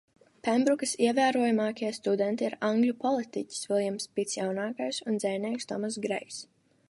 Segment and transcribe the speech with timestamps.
[0.45, 6.43] Pembrukas ievērojamākie studenti ir angļu politiķis Viljams Pits Jaunākais un dzejnieks Tomass Grejs.